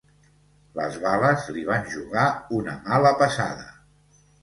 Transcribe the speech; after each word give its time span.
Les 0.79 0.97
bales 1.03 1.45
li 1.57 1.67
van 1.69 1.87
jugar 1.93 2.25
una 2.63 2.77
mala 2.91 3.15
passada. 3.25 3.73